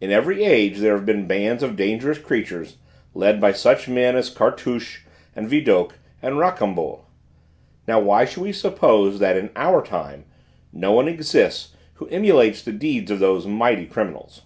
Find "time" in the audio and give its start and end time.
9.84-10.24